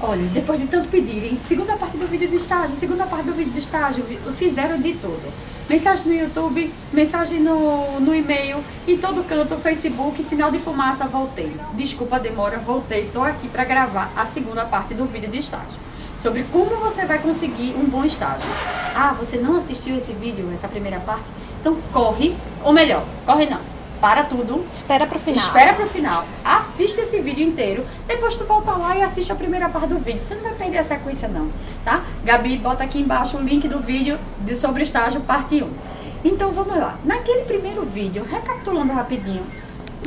Olha, 0.00 0.22
depois 0.28 0.60
de 0.60 0.66
tanto 0.66 0.88
pedirem, 0.88 1.38
segunda 1.38 1.74
parte 1.74 1.96
do 1.96 2.06
vídeo 2.06 2.28
de 2.28 2.36
estágio, 2.36 2.76
segunda 2.76 3.06
parte 3.06 3.24
do 3.24 3.32
vídeo 3.32 3.52
de 3.52 3.60
estágio, 3.60 4.04
fizeram 4.36 4.78
de 4.78 4.92
tudo. 4.92 5.32
Mensagem 5.70 6.06
no 6.06 6.12
YouTube, 6.12 6.72
mensagem 6.92 7.40
no, 7.40 7.98
no 7.98 8.14
e-mail, 8.14 8.62
em 8.86 8.98
todo 8.98 9.26
canto, 9.26 9.56
Facebook, 9.56 10.22
sinal 10.22 10.50
de 10.50 10.58
fumaça, 10.58 11.06
voltei. 11.06 11.50
Desculpa 11.72 12.16
a 12.16 12.18
demora, 12.18 12.58
voltei, 12.58 13.10
tô 13.10 13.22
aqui 13.22 13.48
para 13.48 13.64
gravar 13.64 14.12
a 14.14 14.26
segunda 14.26 14.66
parte 14.66 14.92
do 14.92 15.06
vídeo 15.06 15.30
de 15.30 15.38
estágio. 15.38 15.78
Sobre 16.22 16.44
como 16.52 16.76
você 16.76 17.06
vai 17.06 17.18
conseguir 17.18 17.74
um 17.74 17.86
bom 17.86 18.04
estágio. 18.04 18.48
Ah, 18.94 19.14
você 19.18 19.38
não 19.38 19.56
assistiu 19.56 19.96
esse 19.96 20.12
vídeo, 20.12 20.50
essa 20.52 20.68
primeira 20.68 21.00
parte? 21.00 21.24
Então 21.58 21.74
corre, 21.90 22.36
ou 22.62 22.72
melhor, 22.72 23.02
corre 23.24 23.46
não 23.46 23.75
para 24.00 24.24
tudo. 24.24 24.64
Espera 24.70 25.06
pro 25.06 25.18
final. 25.18 25.44
Espera 25.44 25.74
pro 25.74 25.86
final. 25.86 26.24
Assiste 26.44 27.00
esse 27.00 27.20
vídeo 27.20 27.46
inteiro. 27.46 27.84
Depois 28.06 28.34
tu 28.34 28.44
volta 28.44 28.72
lá 28.72 28.96
e 28.96 29.02
assiste 29.02 29.32
a 29.32 29.34
primeira 29.34 29.68
parte 29.68 29.88
do 29.88 29.98
vídeo. 29.98 30.20
Você 30.20 30.34
não 30.34 30.42
vai 30.42 30.54
perder 30.54 30.78
a 30.78 30.84
sequência 30.84 31.28
não, 31.28 31.50
tá? 31.84 32.04
Gabi, 32.24 32.56
bota 32.56 32.84
aqui 32.84 33.00
embaixo 33.00 33.36
o 33.36 33.42
link 33.42 33.66
do 33.68 33.78
vídeo 33.78 34.18
de 34.40 34.54
sobre 34.54 34.82
estágio 34.82 35.20
parte 35.20 35.62
1. 35.62 35.70
Então 36.24 36.50
vamos 36.50 36.76
lá. 36.76 36.98
Naquele 37.04 37.42
primeiro 37.42 37.84
vídeo, 37.84 38.26
recapitulando 38.28 38.92
rapidinho, 38.92 39.44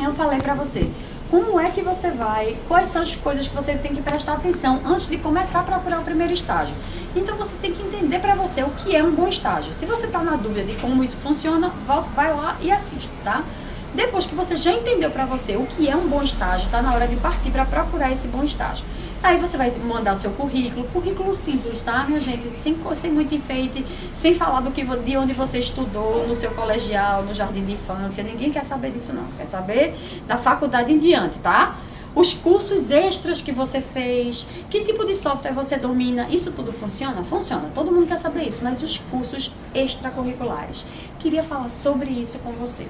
eu 0.02 0.14
falei 0.14 0.40
pra 0.40 0.54
você 0.54 0.90
como 1.30 1.60
é 1.60 1.70
que 1.70 1.82
você 1.82 2.10
vai, 2.10 2.58
quais 2.68 2.90
são 2.90 3.04
as 3.04 3.16
coisas 3.16 3.48
que 3.48 3.56
você 3.56 3.76
tem 3.76 3.94
que 3.94 4.02
prestar 4.02 4.34
atenção 4.34 4.82
antes 4.84 5.08
de 5.08 5.18
começar 5.18 5.60
a 5.60 5.64
procurar 5.64 6.00
o 6.00 6.04
primeiro 6.04 6.34
estágio. 6.34 6.74
Então 7.16 7.36
você 7.38 7.54
tem 7.62 7.72
que 7.72 7.84
entender 7.84 8.20
para 8.20 8.34
você 8.34 8.64
o 8.64 8.70
que 8.72 8.96
é 8.96 9.04
um 9.04 9.12
bom 9.12 9.28
estágio. 9.28 9.72
Se 9.72 9.86
você 9.86 10.08
está 10.08 10.20
na 10.20 10.36
dúvida 10.36 10.64
de 10.64 10.76
como 10.82 11.04
isso 11.04 11.18
funciona, 11.18 11.72
vai 12.16 12.34
lá 12.34 12.58
e 12.62 12.72
assiste, 12.72 13.10
tá? 13.24 13.44
Depois 13.94 14.26
que 14.26 14.36
você 14.36 14.56
já 14.56 14.72
entendeu 14.72 15.10
para 15.10 15.26
você 15.26 15.56
o 15.56 15.66
que 15.66 15.90
é 15.90 15.96
um 15.96 16.08
bom 16.08 16.22
estágio, 16.22 16.66
está 16.66 16.82
na 16.82 16.94
hora 16.94 17.08
de 17.08 17.16
partir 17.16 17.50
para 17.50 17.66
procurar 17.66 18.12
esse 18.12 18.28
bom 18.28 18.44
estágio. 18.44 18.86
Aí 19.22 19.38
você 19.38 19.58
vai 19.58 19.70
mandar 19.72 20.14
o 20.14 20.18
seu 20.18 20.32
currículo, 20.32 20.88
currículo 20.88 21.34
simples, 21.34 21.82
tá, 21.82 22.06
minha 22.06 22.20
gente? 22.20 22.50
Sem, 22.58 22.78
sem 22.96 23.12
muito 23.12 23.36
enfeite, 23.36 23.86
sem 24.14 24.34
falar 24.34 24.62
do 24.62 24.72
que, 24.72 24.84
de 24.84 25.18
onde 25.18 25.34
você 25.34 25.60
estudou, 25.60 26.26
no 26.28 26.36
seu 26.36 26.52
colegial, 26.52 27.24
no 27.24 27.34
jardim 27.34 27.66
de 27.66 27.74
infância. 27.74 28.24
Ninguém 28.24 28.52
quer 28.52 28.64
saber 28.64 28.92
disso, 28.92 29.12
não. 29.12 29.26
Quer 29.38 29.46
saber 29.46 29.96
da 30.26 30.38
faculdade 30.38 30.94
em 30.94 30.98
diante, 30.98 31.40
tá? 31.40 31.76
Os 32.16 32.34
cursos 32.34 32.92
extras 32.92 33.42
que 33.42 33.52
você 33.52 33.82
fez, 33.82 34.48
que 34.70 34.84
tipo 34.84 35.06
de 35.06 35.14
software 35.14 35.52
você 35.52 35.78
domina, 35.78 36.28
isso 36.30 36.52
tudo 36.52 36.72
funciona? 36.72 37.24
Funciona, 37.24 37.70
todo 37.76 37.92
mundo 37.92 38.08
quer 38.08 38.20
saber 38.20 38.48
isso, 38.48 38.62
mas 38.64 38.82
os 38.82 38.98
cursos 38.98 39.52
extracurriculares. 39.76 40.86
Queria 41.20 41.44
falar 41.44 41.70
sobre 41.70 42.10
isso 42.10 42.40
com 42.40 42.54
você. 42.54 42.88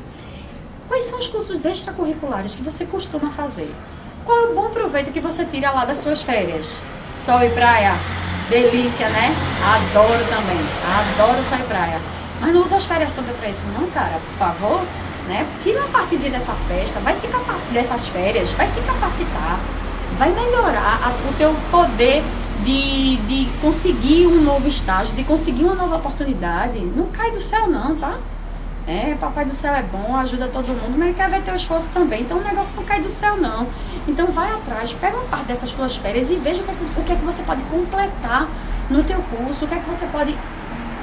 Quais 0.90 1.04
são 1.06 1.20
os 1.20 1.28
cursos 1.28 1.64
extracurriculares 1.64 2.56
que 2.56 2.64
você 2.64 2.84
costuma 2.84 3.30
fazer? 3.30 3.72
Qual 4.26 4.38
é 4.40 4.50
o 4.50 4.56
bom 4.56 4.72
proveito 4.72 5.12
que 5.12 5.20
você 5.20 5.46
tira 5.46 5.70
lá 5.70 5.86
das 5.86 6.00
suas 6.00 6.24
férias? 6.24 6.82
Sol 7.16 7.44
e 7.44 7.50
praia, 7.52 7.94
delícia, 8.50 9.08
né? 9.10 9.32
Adoro 9.64 10.26
também, 10.26 10.58
adoro 11.14 11.44
sol 11.48 11.60
e 11.60 11.64
praia. 11.64 12.02
Mas 12.42 12.54
não 12.54 12.64
usa 12.64 12.78
as 12.78 12.86
férias 12.86 13.12
todas 13.12 13.36
para 13.36 13.50
isso 13.50 13.66
não, 13.80 13.88
cara, 13.92 14.20
por 14.20 14.38
favor. 14.40 14.82
Né? 15.28 15.46
Tira 15.62 15.80
uma 15.82 15.90
partezinha 15.90 16.32
dessa 16.32 16.54
festa, 16.54 17.00
vai 17.02 17.14
se 17.14 17.28
capacitar 17.28 17.72
dessas 17.72 18.08
férias, 18.08 18.50
vai 18.54 18.68
se 18.68 18.82
capacitar, 18.82 19.60
vai 20.18 20.32
melhorar 20.32 21.02
a, 21.04 21.30
o 21.30 21.34
teu 21.38 21.56
poder 21.70 22.24
de, 22.64 23.18
de 23.18 23.48
conseguir 23.62 24.26
um 24.26 24.42
novo 24.42 24.68
estágio, 24.68 25.14
de 25.14 25.24
conseguir 25.24 25.66
uma 25.66 25.76
nova 25.76 25.98
oportunidade. 25.98 26.80
Não 26.80 27.06
cai 27.12 27.30
do 27.30 27.40
céu 27.40 27.68
não, 27.68 27.96
tá? 27.96 28.18
É, 28.90 29.14
papai 29.14 29.46
do 29.46 29.54
céu 29.54 29.72
é 29.76 29.84
bom, 29.84 30.16
ajuda 30.16 30.48
todo 30.48 30.70
mundo, 30.70 30.98
mas 30.98 31.10
ele 31.10 31.14
quer 31.14 31.30
ver 31.30 31.44
teu 31.44 31.54
esforço 31.54 31.88
também. 31.94 32.24
Então 32.24 32.40
o 32.40 32.44
negócio 32.44 32.74
não 32.76 32.84
cai 32.84 33.00
do 33.00 33.08
céu, 33.08 33.38
não. 33.38 33.68
Então 34.08 34.26
vai 34.32 34.52
atrás, 34.52 34.92
pega 34.94 35.16
uma 35.16 35.28
parte 35.28 35.46
dessas 35.46 35.72
tuas 35.72 35.96
férias 35.96 36.32
e 36.32 36.36
veja 36.38 36.64
o 36.64 36.66
que, 36.66 36.72
é 36.72 36.74
que, 36.74 37.00
o 37.00 37.04
que 37.04 37.12
é 37.12 37.16
que 37.16 37.24
você 37.24 37.44
pode 37.44 37.62
completar 37.66 38.50
no 38.90 39.04
teu 39.04 39.22
curso, 39.22 39.66
o 39.66 39.68
que 39.68 39.76
é 39.76 39.78
que 39.78 39.88
você 39.88 40.08
pode 40.08 40.36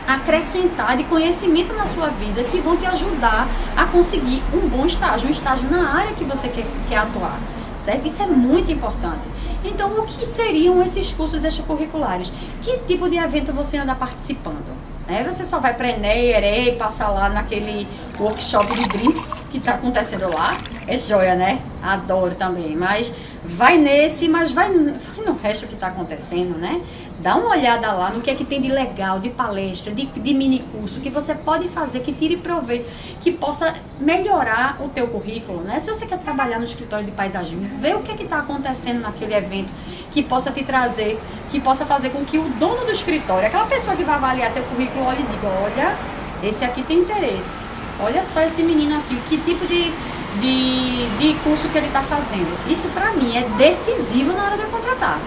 acrescentar 0.05 0.97
de 0.97 1.05
conhecimento 1.05 1.73
na 1.75 1.87
sua 1.87 2.09
vida 2.09 2.42
que 2.42 2.59
vão 2.59 2.77
te 2.77 2.87
ajudar 2.87 3.47
a 3.77 3.86
conseguir 3.86 4.42
um 4.53 4.68
bom 4.68 4.85
estágio, 4.85 5.29
um 5.29 5.30
estágio 5.30 5.70
na 5.70 5.89
área 5.97 6.13
que 6.14 6.24
você 6.24 6.48
quer, 6.48 6.67
quer 6.89 6.97
atuar. 6.97 7.39
Certo? 7.85 8.08
Isso 8.08 8.20
é 8.20 8.27
muito 8.27 8.73
importante. 8.73 9.29
Então, 9.63 9.92
o 9.97 10.07
que 10.07 10.27
seriam 10.27 10.83
esses 10.83 11.13
cursos 11.13 11.45
extracurriculares? 11.45 12.33
Que 12.63 12.79
tipo 12.79 13.08
de 13.08 13.17
evento 13.17 13.53
você 13.53 13.77
anda 13.77 13.95
participando? 13.95 14.95
Né? 15.06 15.24
Você 15.24 15.44
só 15.44 15.61
vai 15.61 15.74
para 15.74 15.90
Enem, 15.90 16.68
e 16.68 16.72
passar 16.72 17.08
lá 17.08 17.28
naquele 17.28 17.86
workshop 18.18 18.74
de 18.74 18.89
drinks 18.89 19.46
que 19.50 19.58
está 19.58 19.74
acontecendo 19.74 20.28
lá. 20.33 20.56
É 20.86 20.96
joia, 20.98 21.34
né? 21.34 21.61
Adoro 21.83 22.34
também. 22.34 22.77
Mas 22.77 23.12
vai 23.44 23.78
nesse, 23.78 24.28
mas 24.28 24.50
vai, 24.50 24.68
vai 24.68 25.24
no 25.24 25.34
resto 25.34 25.67
que 25.67 25.74
está 25.74 25.89
acontecendo, 25.89 26.58
né? 26.58 26.80
Dá 27.18 27.36
uma 27.36 27.50
olhada 27.50 27.90
lá 27.92 28.11
no 28.11 28.20
que 28.20 28.30
é 28.30 28.34
que 28.34 28.44
tem 28.44 28.61
de 28.61 28.70
legal, 28.70 29.18
de 29.18 29.30
palestra, 29.30 29.92
de, 29.92 30.06
de 30.06 30.34
mini 30.34 30.58
curso, 30.70 31.00
que 31.00 31.08
você 31.08 31.34
pode 31.34 31.67
fazer, 31.68 32.00
que 32.00 32.12
tire 32.12 32.36
proveito, 32.36 32.86
que 33.23 33.33
possa 33.33 33.74
melhorar 33.98 34.77
o 34.80 34.88
teu 34.88 35.08
currículo, 35.08 35.62
né? 35.62 35.80
Se 35.80 35.90
você 35.90 36.05
quer 36.05 36.18
trabalhar 36.18 36.58
no 36.58 36.64
escritório 36.64 37.06
de 37.06 37.12
paisagismo, 37.12 37.68
vê 37.78 37.94
o 37.94 38.02
que 38.02 38.12
é 38.12 38.14
que 38.14 38.24
está 38.24 38.38
acontecendo 38.38 39.00
naquele 39.00 39.34
evento, 39.34 39.73
que 40.17 40.23
possa 40.23 40.51
te 40.51 40.65
trazer, 40.65 41.21
que 41.51 41.61
possa 41.61 41.85
fazer 41.85 42.09
com 42.09 42.25
que 42.25 42.39
o 42.39 42.45
dono 42.59 42.87
do 42.87 42.91
escritório, 42.91 43.47
aquela 43.47 43.67
pessoa 43.67 43.95
que 43.95 44.03
vai 44.03 44.15
avaliar 44.15 44.51
teu 44.51 44.63
currículo, 44.63 45.05
olhe 45.05 45.21
e 45.21 45.25
diga, 45.25 45.47
olha, 45.63 45.95
esse 46.43 46.65
aqui 46.65 46.83
tem 46.83 47.01
interesse. 47.01 47.67
Olha 48.01 48.25
só 48.25 48.41
esse 48.41 48.63
menino 48.63 48.97
aqui, 48.97 49.15
que 49.29 49.37
tipo 49.37 49.67
de, 49.67 49.93
de, 50.41 51.07
de 51.19 51.35
curso 51.45 51.69
que 51.69 51.77
ele 51.77 51.89
está 51.89 52.01
fazendo. 52.01 52.49
Isso 52.67 52.89
para 52.89 53.13
mim 53.13 53.37
é 53.37 53.43
decisivo 53.59 54.33
na 54.33 54.45
hora 54.45 54.57
de 54.57 54.63
eu 54.63 54.71
contratar. 54.71 55.21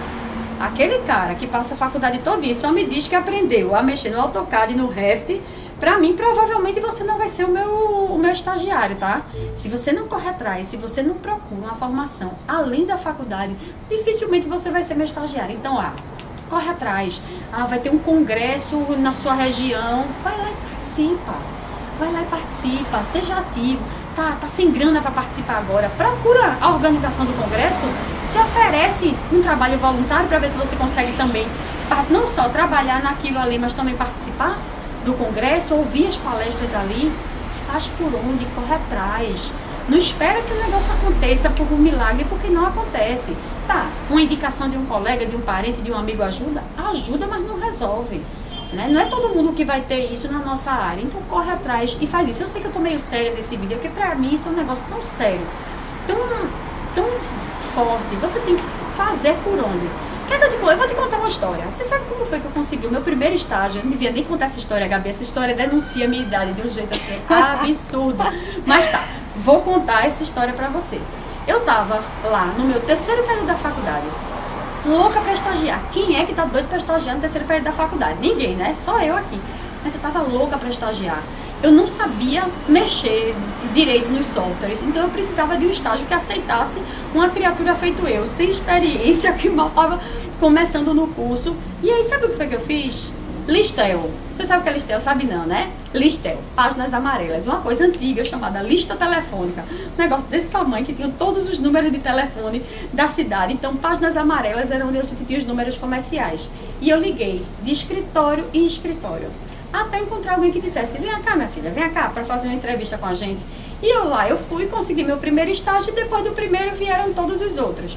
Aquele 0.58 0.98
cara 1.04 1.36
que 1.36 1.46
passa 1.46 1.74
a 1.74 1.76
faculdade 1.76 2.18
toda 2.24 2.44
e 2.44 2.52
só 2.52 2.72
me 2.72 2.84
diz 2.84 3.06
que 3.06 3.14
aprendeu 3.14 3.76
a 3.76 3.84
mexer 3.84 4.10
no 4.10 4.20
AutoCAD 4.20 4.72
e 4.72 4.76
no 4.76 4.88
Revit, 4.88 5.40
para 5.80 5.98
mim 5.98 6.14
provavelmente 6.14 6.78
você 6.78 7.02
não 7.02 7.16
vai 7.16 7.28
ser 7.28 7.44
o 7.44 7.48
meu, 7.48 7.74
o 8.12 8.18
meu 8.18 8.30
estagiário, 8.30 8.96
tá? 8.96 9.22
Se 9.56 9.68
você 9.68 9.92
não 9.92 10.06
corre 10.06 10.28
atrás, 10.28 10.66
se 10.66 10.76
você 10.76 11.02
não 11.02 11.14
procura 11.14 11.62
uma 11.62 11.74
formação 11.74 12.32
além 12.46 12.86
da 12.86 12.98
faculdade, 12.98 13.56
dificilmente 13.88 14.46
você 14.46 14.70
vai 14.70 14.82
ser 14.82 14.94
meu 14.94 15.06
estagiário. 15.06 15.56
Então, 15.56 15.80
ah, 15.80 15.92
corre 16.50 16.68
atrás. 16.68 17.20
Ah, 17.50 17.64
vai 17.64 17.78
ter 17.78 17.90
um 17.90 17.98
congresso 17.98 18.76
na 18.98 19.14
sua 19.14 19.32
região, 19.32 20.04
vai 20.22 20.36
lá 20.36 20.50
e 20.50 20.68
participa. 20.68 21.34
Vai 21.98 22.12
lá 22.12 22.22
e 22.22 22.26
participa, 22.26 23.02
seja 23.04 23.38
ativo 23.38 23.82
tá, 24.16 24.36
tá 24.40 24.48
sem 24.48 24.70
grana 24.70 25.00
para 25.00 25.10
participar 25.10 25.58
agora, 25.58 25.90
procura 25.96 26.56
a 26.60 26.70
organização 26.70 27.24
do 27.24 27.32
congresso, 27.32 27.86
se 28.26 28.38
oferece 28.38 29.14
um 29.32 29.40
trabalho 29.40 29.78
voluntário 29.78 30.28
para 30.28 30.38
ver 30.38 30.50
se 30.50 30.58
você 30.58 30.76
consegue 30.76 31.12
também 31.16 31.46
não 32.08 32.26
só 32.26 32.48
trabalhar 32.48 33.02
naquilo 33.02 33.38
ali, 33.38 33.58
mas 33.58 33.72
também 33.72 33.96
participar 33.96 34.56
do 35.04 35.14
congresso, 35.14 35.74
ouvir 35.74 36.06
as 36.06 36.16
palestras 36.16 36.74
ali, 36.74 37.12
faz 37.66 37.86
por 37.88 38.12
onde, 38.14 38.44
corre 38.54 38.74
atrás. 38.74 39.52
Não 39.88 39.98
espera 39.98 40.40
que 40.42 40.52
o 40.52 40.56
negócio 40.56 40.92
aconteça 40.92 41.50
por 41.50 41.66
um 41.72 41.76
milagre, 41.76 42.24
porque 42.28 42.48
não 42.48 42.66
acontece. 42.66 43.36
Tá, 43.66 43.88
uma 44.08 44.20
indicação 44.20 44.68
de 44.68 44.76
um 44.76 44.86
colega, 44.86 45.26
de 45.26 45.34
um 45.34 45.40
parente, 45.40 45.80
de 45.80 45.90
um 45.90 45.96
amigo 45.96 46.22
ajuda? 46.22 46.62
Ajuda, 46.76 47.26
mas 47.26 47.46
não 47.46 47.58
resolve. 47.58 48.22
Né? 48.72 48.88
Não 48.88 49.00
é 49.00 49.06
todo 49.06 49.34
mundo 49.34 49.52
que 49.52 49.64
vai 49.64 49.80
ter 49.80 50.12
isso 50.12 50.30
na 50.30 50.38
nossa 50.38 50.70
área. 50.70 51.02
Então 51.02 51.20
corre 51.28 51.50
atrás 51.50 51.96
e 52.00 52.06
faz 52.06 52.28
isso. 52.28 52.42
Eu 52.42 52.46
sei 52.46 52.60
que 52.60 52.68
eu 52.68 52.72
tô 52.72 52.78
meio 52.78 53.00
séria 53.00 53.32
nesse 53.32 53.56
vídeo, 53.56 53.78
porque 53.78 53.88
pra 53.88 54.14
mim 54.14 54.32
isso 54.32 54.48
é 54.48 54.52
um 54.52 54.54
negócio 54.54 54.86
tão 54.88 55.02
sério, 55.02 55.46
tão, 56.06 56.16
tão 56.94 57.06
forte. 57.74 58.14
Você 58.20 58.38
tem 58.40 58.56
que 58.56 58.62
fazer 58.96 59.34
por 59.42 59.54
onde. 59.54 60.09
Que 60.38 60.44
eu, 60.44 60.48
tipo, 60.48 60.70
eu 60.70 60.76
vou 60.76 60.88
te 60.88 60.94
contar 60.94 61.16
uma 61.18 61.28
história. 61.28 61.64
Você 61.66 61.84
sabe 61.84 62.04
como 62.08 62.24
foi 62.24 62.40
que 62.40 62.46
eu 62.46 62.50
consegui 62.52 62.86
o 62.86 62.90
meu 62.90 63.02
primeiro 63.02 63.34
estágio? 63.34 63.80
Eu 63.80 63.84
não 63.84 63.90
devia 63.90 64.10
nem 64.10 64.24
contar 64.24 64.46
essa 64.46 64.58
história, 64.58 64.86
Gabi. 64.86 65.10
Essa 65.10 65.22
história 65.22 65.54
denuncia 65.54 66.04
a 66.04 66.08
minha 66.08 66.22
idade 66.22 66.52
de 66.52 66.66
um 66.66 66.70
jeito 66.70 66.94
assim 66.94 67.20
absurdo. 67.28 68.22
Mas 68.64 68.86
tá, 68.88 69.04
vou 69.36 69.60
contar 69.62 70.06
essa 70.06 70.22
história 70.22 70.52
pra 70.52 70.68
você. 70.68 71.00
Eu 71.46 71.60
tava 71.60 72.02
lá 72.24 72.46
no 72.56 72.64
meu 72.64 72.80
terceiro 72.80 73.22
período 73.24 73.46
da 73.46 73.56
faculdade 73.56 74.06
louca 74.86 75.20
para 75.20 75.32
estagiar. 75.32 75.82
Quem 75.92 76.16
é 76.16 76.24
que 76.24 76.34
tá 76.34 76.44
doido 76.44 76.68
para 76.68 76.78
estagiar 76.78 77.14
no 77.14 77.20
terceiro 77.20 77.46
período 77.46 77.64
da 77.64 77.72
faculdade? 77.72 78.18
Ninguém, 78.20 78.54
né? 78.54 78.74
Só 78.74 78.98
eu 79.00 79.16
aqui. 79.16 79.40
Mas 79.82 79.94
eu 79.94 80.00
tava 80.00 80.20
louca 80.20 80.56
para 80.58 80.68
estagiar. 80.68 81.22
Eu 81.62 81.72
não 81.72 81.86
sabia 81.86 82.48
mexer 82.66 83.34
direito 83.74 84.08
nos 84.08 84.24
softwares, 84.26 84.82
então 84.82 85.02
eu 85.02 85.10
precisava 85.10 85.58
de 85.58 85.66
um 85.66 85.70
estágio 85.70 86.06
que 86.06 86.14
aceitasse 86.14 86.78
uma 87.14 87.28
criatura 87.28 87.74
feito 87.74 88.06
eu, 88.06 88.26
sem 88.26 88.48
experiência, 88.48 89.30
que 89.36 89.50
mal 89.50 89.68
tava 89.68 90.00
começando 90.38 90.94
no 90.94 91.08
curso. 91.08 91.54
E 91.82 91.90
aí, 91.90 92.02
sabe 92.04 92.24
o 92.24 92.28
que 92.30 92.36
foi 92.36 92.46
que 92.46 92.54
eu 92.54 92.60
fiz? 92.60 93.12
Listel. 93.46 94.10
Você 94.30 94.46
sabe 94.46 94.60
o 94.60 94.62
que 94.62 94.70
é 94.70 94.72
Listel? 94.72 95.00
Sabe 95.00 95.26
não, 95.26 95.44
né? 95.44 95.70
Listel, 95.92 96.38
páginas 96.56 96.94
amarelas. 96.94 97.46
Uma 97.46 97.60
coisa 97.60 97.84
antiga 97.84 98.24
chamada 98.24 98.62
lista 98.62 98.96
telefônica. 98.96 99.64
Um 99.98 100.00
negócio 100.00 100.28
desse 100.28 100.48
tamanho 100.48 100.86
que 100.86 100.94
tinha 100.94 101.12
todos 101.18 101.46
os 101.46 101.58
números 101.58 101.92
de 101.92 101.98
telefone 101.98 102.62
da 102.90 103.06
cidade. 103.06 103.52
Então, 103.52 103.76
páginas 103.76 104.16
amarelas 104.16 104.70
eram 104.70 104.88
onde 104.88 104.98
a 104.98 105.02
gente 105.02 105.24
tinha 105.26 105.38
os 105.38 105.44
números 105.44 105.76
comerciais. 105.76 106.50
E 106.80 106.88
eu 106.88 106.98
liguei 106.98 107.44
de 107.62 107.70
escritório 107.70 108.46
em 108.54 108.64
escritório. 108.64 109.30
Até 109.72 110.00
encontrar 110.00 110.34
alguém 110.34 110.50
que 110.50 110.60
dissesse: 110.60 110.98
Vem 110.98 111.10
cá, 111.22 111.36
minha 111.36 111.48
filha, 111.48 111.70
vem 111.70 111.88
cá 111.90 112.08
para 112.08 112.24
fazer 112.24 112.48
uma 112.48 112.56
entrevista 112.56 112.98
com 112.98 113.06
a 113.06 113.14
gente. 113.14 113.44
E 113.82 113.88
eu 113.88 114.08
lá, 114.08 114.28
eu 114.28 114.36
fui, 114.36 114.66
consegui 114.66 115.04
meu 115.04 115.16
primeiro 115.16 115.50
estágio 115.50 115.90
e 115.90 115.94
depois 115.94 116.22
do 116.22 116.32
primeiro 116.32 116.74
vieram 116.74 117.12
todos 117.14 117.40
os 117.40 117.56
outros. 117.56 117.96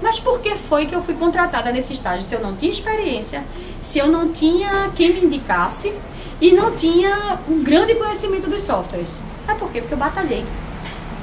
Mas 0.00 0.20
por 0.20 0.40
que 0.40 0.54
foi 0.56 0.86
que 0.86 0.94
eu 0.94 1.02
fui 1.02 1.14
contratada 1.14 1.72
nesse 1.72 1.92
estágio? 1.92 2.26
Se 2.26 2.34
eu 2.34 2.40
não 2.40 2.54
tinha 2.54 2.70
experiência, 2.70 3.42
se 3.80 3.98
eu 3.98 4.06
não 4.06 4.32
tinha 4.32 4.90
quem 4.94 5.12
me 5.12 5.24
indicasse 5.24 5.92
e 6.40 6.52
não 6.52 6.76
tinha 6.76 7.38
um 7.48 7.62
grande 7.64 7.94
conhecimento 7.94 8.48
dos 8.48 8.62
softwares. 8.62 9.22
Sabe 9.46 9.58
por 9.58 9.70
quê? 9.70 9.80
Porque 9.80 9.94
eu 9.94 9.98
batalhei. 9.98 10.44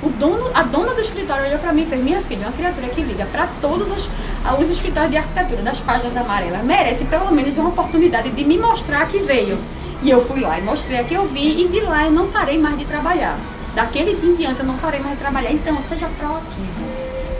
O 0.02 0.10
dono, 0.10 0.50
a 0.54 0.64
dona 0.64 0.96
do 0.96 1.02
escritório 1.02 1.46
olhou 1.46 1.60
para 1.60 1.72
mim 1.72 1.84
e 1.84 1.86
fez: 1.86 2.04
Minha 2.04 2.22
filha, 2.22 2.48
uma 2.48 2.54
criatura 2.54 2.88
que 2.90 3.02
liga 3.02 3.26
para 3.32 3.48
todos 3.62 3.92
os, 3.92 4.10
os 4.60 4.70
escritórios 4.70 5.12
de 5.12 5.18
arquitetura 5.18 5.62
das 5.62 5.80
páginas 5.80 6.18
amarelas 6.18 6.64
merece 6.64 7.06
pelo 7.06 7.32
menos 7.32 7.56
uma 7.58 7.70
oportunidade 7.70 8.32
de 8.32 8.44
me 8.44 8.58
mostrar 8.58 9.08
que 9.08 9.20
veio. 9.20 9.60
E 10.04 10.10
eu 10.10 10.24
fui 10.26 10.40
lá 10.40 10.58
e 10.58 10.62
mostrei 10.64 11.00
a 11.00 11.04
que 11.04 11.14
eu 11.14 11.26
vi, 11.26 11.64
e 11.64 11.68
de 11.68 11.82
lá 11.82 12.06
eu 12.06 12.12
não 12.12 12.28
parei 12.28 12.58
mais 12.58 12.78
de 12.78 12.86
trabalhar. 12.86 13.38
Daquele 13.76 14.16
dia 14.16 14.30
em 14.32 14.36
diante 14.36 14.60
eu 14.60 14.66
não 14.66 14.78
parei 14.78 15.00
mais 15.00 15.14
de 15.14 15.20
trabalhar. 15.20 15.52
Então, 15.52 15.80
seja 15.80 16.10
proativo. 16.18 16.84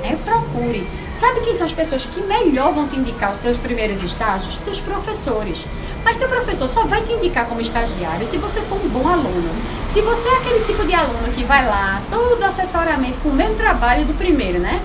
É, 0.04 0.16
procure. 0.16 0.88
Sabe 1.20 1.42
quem 1.42 1.54
são 1.54 1.66
as 1.66 1.74
pessoas 1.74 2.06
que 2.06 2.22
melhor 2.22 2.74
vão 2.74 2.88
te 2.88 2.96
indicar 2.96 3.32
os 3.32 3.38
teus 3.38 3.58
primeiros 3.58 4.02
estágios? 4.02 4.58
Teus 4.58 4.80
professores. 4.80 5.66
Mas 6.04 6.18
teu 6.18 6.28
professor 6.28 6.68
só 6.68 6.84
vai 6.86 7.02
te 7.04 7.12
indicar 7.14 7.46
como 7.46 7.62
estagiário 7.62 8.26
se 8.26 8.38
você 8.38 8.60
for 8.62 8.84
um 8.84 8.90
bom 8.90 9.08
aluno. 9.08 9.50
Se 9.92 10.02
você 10.02 10.28
é 10.28 10.38
aquele 10.38 10.66
tipo 10.66 10.86
de 10.86 10.96
aluno 10.96 11.32
que 11.36 11.44
vai 11.44 11.66
lá, 11.66 12.02
todo 12.10 12.44
assessoramento 12.44 13.20
com 13.20 13.30
o 13.30 13.34
mesmo 13.34 13.56
trabalho 13.56 14.06
do 14.06 14.18
primeiro, 14.18 14.60
né? 14.60 14.82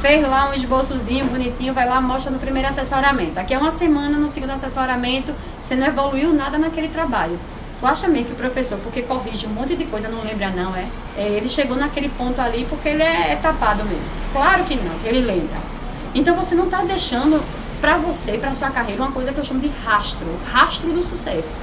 Fez 0.00 0.26
lá 0.26 0.48
um 0.48 0.54
esboçozinho 0.54 1.26
bonitinho, 1.26 1.74
vai 1.74 1.86
lá, 1.86 2.00
mostra 2.00 2.30
no 2.30 2.38
primeiro 2.38 2.66
assessoramento. 2.66 3.38
Aqui 3.38 3.52
é 3.52 3.58
uma 3.58 3.70
semana 3.70 4.16
no 4.16 4.30
segundo 4.30 4.50
assessoramento, 4.50 5.34
você 5.60 5.76
não 5.76 5.86
evoluiu 5.86 6.32
nada 6.32 6.56
naquele 6.56 6.88
trabalho. 6.88 7.38
Tu 7.78 7.86
acha 7.86 8.08
mesmo 8.08 8.28
que 8.28 8.32
o 8.32 8.36
professor, 8.36 8.78
porque 8.78 9.02
corrige 9.02 9.46
um 9.46 9.50
monte 9.50 9.76
de 9.76 9.84
coisa, 9.84 10.08
não 10.08 10.22
lembra 10.22 10.48
não, 10.48 10.74
é? 10.74 10.86
é 11.18 11.28
ele 11.28 11.48
chegou 11.48 11.76
naquele 11.76 12.08
ponto 12.08 12.40
ali 12.40 12.66
porque 12.70 12.88
ele 12.88 13.02
é, 13.02 13.32
é 13.32 13.36
tapado 13.36 13.84
mesmo. 13.84 14.02
Claro 14.32 14.64
que 14.64 14.74
não, 14.74 14.98
que 15.00 15.06
ele 15.06 15.20
lembra. 15.20 15.58
Então 16.14 16.34
você 16.34 16.54
não 16.54 16.64
está 16.64 16.82
deixando 16.82 17.42
para 17.78 17.98
você, 17.98 18.38
para 18.38 18.54
sua 18.54 18.70
carreira, 18.70 19.02
uma 19.02 19.12
coisa 19.12 19.34
que 19.34 19.38
eu 19.38 19.44
chamo 19.44 19.60
de 19.60 19.70
rastro, 19.84 20.26
rastro 20.50 20.90
do 20.92 21.02
sucesso. 21.02 21.58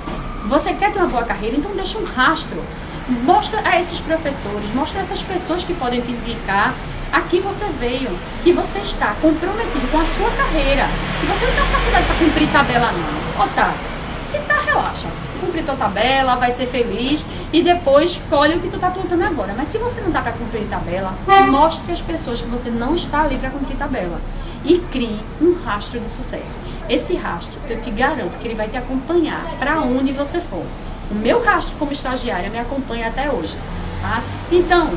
Você 0.47 0.73
quer 0.73 0.93
ter 0.93 0.99
uma 0.99 1.07
boa 1.07 1.23
carreira, 1.23 1.57
então 1.57 1.71
deixa 1.71 1.97
um 1.97 2.05
rastro. 2.05 2.63
Mostra 3.09 3.61
a 3.63 3.79
esses 3.79 4.01
professores, 4.01 4.73
mostra 4.73 4.99
a 4.99 5.03
essas 5.03 5.21
pessoas 5.21 5.63
que 5.63 5.73
podem 5.73 6.01
te 6.01 6.11
indicar 6.11 6.73
aqui 7.11 7.39
você 7.39 7.65
veio, 7.79 8.09
que 8.43 8.51
você 8.51 8.79
está 8.79 9.15
comprometido 9.21 9.87
com 9.89 9.97
a 9.97 10.05
sua 10.05 10.29
carreira, 10.31 10.87
que 11.19 11.25
você 11.25 11.45
não 11.45 11.53
está 11.53 11.65
faculdade 11.65 12.05
para 12.05 12.15
cumprir 12.15 12.47
tabela 12.49 12.91
não. 12.91 13.43
Ó, 13.43 13.47
tá, 13.55 13.73
se 14.21 14.39
tá, 14.39 14.59
relaxa. 14.59 15.07
Cumprir 15.39 15.63
tua 15.63 15.75
tabela, 15.75 16.35
vai 16.35 16.51
ser 16.51 16.65
feliz 16.65 17.23
e 17.53 17.61
depois 17.61 18.19
colhe 18.29 18.55
o 18.55 18.59
que 18.59 18.69
tu 18.69 18.79
tá 18.79 18.89
plantando 18.89 19.23
agora. 19.23 19.53
Mas 19.55 19.69
se 19.69 19.77
você 19.77 20.01
não 20.01 20.11
tá 20.11 20.21
para 20.21 20.33
cumprir 20.33 20.67
tabela, 20.67 21.13
mostre 21.49 21.93
às 21.93 22.01
pessoas 22.01 22.41
que 22.41 22.47
você 22.49 22.69
não 22.69 22.95
está 22.95 23.21
ali 23.21 23.37
para 23.37 23.51
cumprir 23.51 23.77
tabela 23.77 24.19
e 24.65 24.79
crie 24.79 25.19
um 25.39 25.53
rastro 25.63 25.99
de 25.99 26.09
sucesso. 26.09 26.57
Esse 26.89 27.15
rastro, 27.15 27.59
eu 27.69 27.79
te 27.81 27.91
garanto 27.91 28.37
que 28.39 28.47
ele 28.47 28.55
vai 28.55 28.67
te 28.67 28.77
acompanhar 28.77 29.45
para 29.59 29.79
onde 29.79 30.11
você 30.11 30.41
for. 30.41 30.65
O 31.09 31.15
meu 31.15 31.43
rastro 31.43 31.75
como 31.79 31.91
estagiária 31.91 32.49
me 32.49 32.59
acompanha 32.59 33.07
até 33.07 33.31
hoje, 33.31 33.57
tá? 34.01 34.21
Então, 34.51 34.91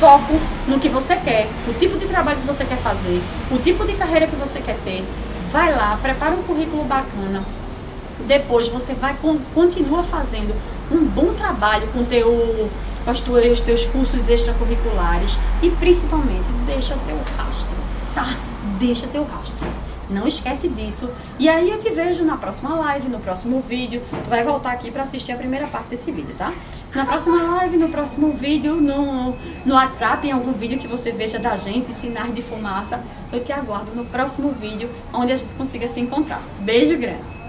foco 0.00 0.40
no 0.66 0.80
que 0.80 0.88
você 0.88 1.14
quer, 1.16 1.48
o 1.68 1.74
tipo 1.74 1.98
de 1.98 2.06
trabalho 2.06 2.40
que 2.40 2.46
você 2.46 2.64
quer 2.64 2.78
fazer, 2.78 3.22
o 3.50 3.58
tipo 3.58 3.86
de 3.86 3.92
carreira 3.92 4.26
que 4.26 4.36
você 4.36 4.60
quer 4.60 4.76
ter. 4.82 5.04
Vai 5.52 5.74
lá, 5.74 5.98
prepara 6.00 6.34
um 6.34 6.42
currículo 6.42 6.84
bacana. 6.84 7.42
Depois 8.26 8.68
você 8.68 8.94
vai 8.94 9.16
continua 9.54 10.02
fazendo 10.02 10.54
um 10.90 11.04
bom 11.04 11.32
trabalho 11.34 11.86
com 11.88 12.04
teu 12.04 12.68
com 13.04 13.10
os 13.10 13.20
teus, 13.20 13.44
os 13.52 13.60
teus 13.60 13.84
cursos 13.86 14.28
extracurriculares 14.28 15.38
e 15.62 15.70
principalmente 15.70 16.48
deixa 16.66 16.94
teu 17.06 17.18
rastro, 17.36 17.76
tá? 18.14 18.26
Deixa 18.78 19.06
teu 19.06 19.24
rastro. 19.24 19.66
Não 20.10 20.26
esquece 20.26 20.68
disso. 20.68 21.08
E 21.38 21.48
aí 21.48 21.70
eu 21.70 21.78
te 21.78 21.88
vejo 21.90 22.24
na 22.24 22.36
próxima 22.36 22.74
live, 22.74 23.08
no 23.08 23.20
próximo 23.20 23.60
vídeo. 23.60 24.02
Tu 24.10 24.28
vai 24.28 24.42
voltar 24.42 24.72
aqui 24.72 24.90
para 24.90 25.04
assistir 25.04 25.32
a 25.32 25.36
primeira 25.36 25.66
parte 25.68 25.88
desse 25.88 26.10
vídeo, 26.10 26.34
tá? 26.36 26.52
Na 26.94 27.06
próxima 27.06 27.40
live, 27.42 27.76
no 27.76 27.88
próximo 27.88 28.32
vídeo, 28.32 28.76
no, 28.76 29.36
no 29.64 29.74
WhatsApp, 29.74 30.26
em 30.26 30.32
algum 30.32 30.52
vídeo 30.52 30.78
que 30.78 30.88
você 30.88 31.12
veja 31.12 31.38
da 31.38 31.56
gente, 31.56 31.94
sinais 31.94 32.34
de 32.34 32.42
fumaça. 32.42 33.02
Eu 33.32 33.44
te 33.44 33.52
aguardo 33.52 33.92
no 33.94 34.04
próximo 34.04 34.50
vídeo, 34.52 34.90
onde 35.12 35.32
a 35.32 35.36
gente 35.36 35.52
consiga 35.54 35.86
se 35.86 36.00
encontrar. 36.00 36.42
Beijo 36.60 36.98
grande! 36.98 37.39